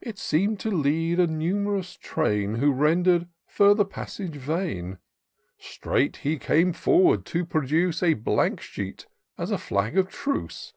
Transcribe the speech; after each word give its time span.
It 0.00 0.16
seem'd 0.18 0.60
to 0.60 0.70
lead 0.70 1.20
a 1.20 1.26
num'rous 1.26 1.98
train 1.98 2.54
Who 2.54 2.72
render'd 2.72 3.28
further 3.46 3.84
passage 3.84 4.36
vain. 4.36 4.96
Straight 5.58 6.16
he 6.24 6.38
came 6.38 6.72
forward 6.72 7.26
to 7.26 7.44
produce 7.44 8.02
A 8.02 8.14
Blank 8.14 8.62
Sheet 8.62 9.08
as 9.36 9.50
a 9.50 9.58
flag 9.58 9.98
of 9.98 10.08
truce. 10.08 10.72